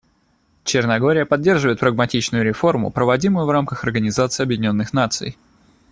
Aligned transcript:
Черногория 0.63 1.27
поддерживает 1.27 1.79
прагматичную 1.79 2.43
реформу, 2.43 2.89
проводимую 2.89 3.45
в 3.45 3.51
рамках 3.51 3.83
Организации 3.83 4.41
Объединенных 4.41 4.93
Наций. 4.93 5.37